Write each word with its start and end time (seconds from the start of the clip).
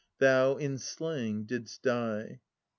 Thou 0.17 0.57
in 0.57 0.79
slaying 0.79 1.43
didst 1.45 1.83
die. 1.83 2.39